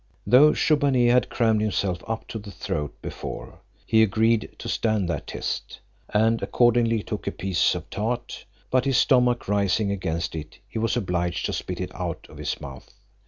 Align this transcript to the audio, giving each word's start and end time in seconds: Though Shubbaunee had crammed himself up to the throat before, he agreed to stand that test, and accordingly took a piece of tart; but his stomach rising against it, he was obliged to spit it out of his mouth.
Though 0.25 0.53
Shubbaunee 0.53 1.11
had 1.11 1.29
crammed 1.29 1.61
himself 1.61 2.01
up 2.07 2.27
to 2.29 2.39
the 2.39 2.49
throat 2.49 2.99
before, 3.03 3.59
he 3.85 4.01
agreed 4.01 4.55
to 4.57 4.67
stand 4.67 5.07
that 5.09 5.27
test, 5.27 5.79
and 6.09 6.41
accordingly 6.41 7.03
took 7.03 7.27
a 7.27 7.31
piece 7.31 7.75
of 7.75 7.87
tart; 7.91 8.45
but 8.71 8.85
his 8.85 8.97
stomach 8.97 9.47
rising 9.47 9.91
against 9.91 10.33
it, 10.33 10.57
he 10.67 10.79
was 10.79 10.97
obliged 10.97 11.45
to 11.45 11.53
spit 11.53 11.79
it 11.79 11.93
out 11.93 12.25
of 12.29 12.39
his 12.39 12.59
mouth. 12.59 12.95